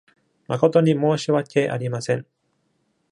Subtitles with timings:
[0.47, 2.25] まことに申し訳けありません。